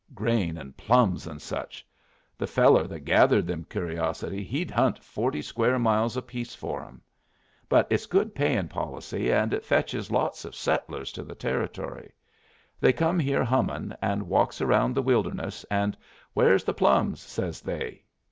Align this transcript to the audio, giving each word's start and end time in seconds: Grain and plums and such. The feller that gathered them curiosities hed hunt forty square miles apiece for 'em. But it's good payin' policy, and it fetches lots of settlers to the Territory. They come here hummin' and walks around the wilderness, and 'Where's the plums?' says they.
Grain 0.15 0.57
and 0.57 0.75
plums 0.75 1.27
and 1.27 1.39
such. 1.39 1.85
The 2.35 2.47
feller 2.47 2.87
that 2.87 3.01
gathered 3.01 3.45
them 3.45 3.67
curiosities 3.69 4.49
hed 4.49 4.71
hunt 4.71 4.97
forty 5.03 5.43
square 5.43 5.77
miles 5.77 6.17
apiece 6.17 6.55
for 6.55 6.83
'em. 6.83 7.03
But 7.69 7.85
it's 7.91 8.07
good 8.07 8.33
payin' 8.33 8.67
policy, 8.67 9.31
and 9.31 9.53
it 9.53 9.63
fetches 9.63 10.09
lots 10.09 10.43
of 10.43 10.55
settlers 10.55 11.11
to 11.11 11.23
the 11.23 11.35
Territory. 11.35 12.13
They 12.79 12.93
come 12.93 13.19
here 13.19 13.43
hummin' 13.43 13.95
and 14.01 14.27
walks 14.27 14.59
around 14.59 14.95
the 14.95 15.03
wilderness, 15.03 15.65
and 15.69 15.95
'Where's 16.33 16.63
the 16.63 16.73
plums?' 16.73 17.19
says 17.21 17.61
they. 17.61 18.01